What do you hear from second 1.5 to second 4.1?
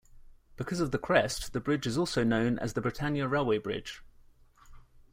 the bridge is also known as the Britannia Railway Bridge.